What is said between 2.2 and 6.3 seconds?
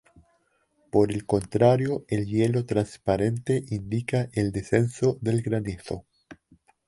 hielo transparente indica el descenso del granizo.